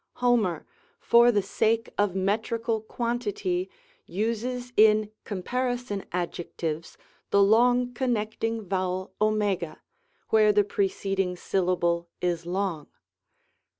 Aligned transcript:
Homer, 0.15 0.65
for 0.99 1.31
the 1.31 1.43
sake 1.43 1.87
of 1.95 2.15
metrical 2.15 2.81
quantity, 2.81 3.69
uses 4.07 4.73
in 4.75 5.11
comparison 5.25 6.05
adjectives 6.11 6.97
the 7.29 7.39
long 7.43 7.93
connecting 7.93 8.63
vowel«, 8.67 9.13
where 10.31 10.51
the 10.51 10.63
preceding 10.63 11.35
syllable 11.37 12.09
is 12.19 12.47
long 12.47 12.85
(§27, 12.85 12.87
9.) 12.87 12.87
Mo. 12.87 12.87
^eiv 12.87 12.87
cO'THQog. 12.87 13.67